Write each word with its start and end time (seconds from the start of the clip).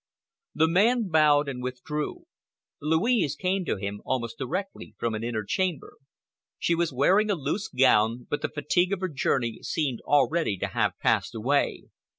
The 0.55 0.67
man 0.67 1.09
bowed 1.09 1.47
and 1.47 1.61
withdrew. 1.61 2.25
Louise 2.81 3.35
came 3.35 3.65
to 3.65 3.75
him 3.75 4.01
almost 4.03 4.39
directly 4.39 4.95
from 4.97 5.13
an 5.13 5.23
inner 5.23 5.43
chamber. 5.43 5.97
She 6.57 6.73
was 6.73 6.91
wearing 6.91 7.29
a 7.29 7.35
loose 7.35 7.67
gown, 7.67 8.25
but 8.27 8.41
the 8.41 8.49
fatigue 8.49 8.93
of 8.93 9.01
her 9.01 9.09
journey 9.09 9.59
seemed 9.61 10.01
already 10.01 10.57
to 10.57 10.69
have 10.69 10.97
passed 10.97 11.35
away. 11.35 11.83